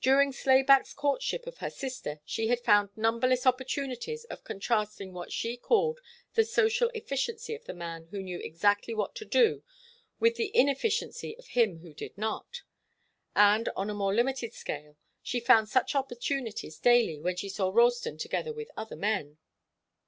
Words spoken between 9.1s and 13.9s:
to do with the inefficiency of him who did not; and, on